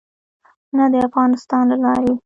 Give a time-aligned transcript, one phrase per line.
[0.77, 2.11] نه د افغانستان له لارې.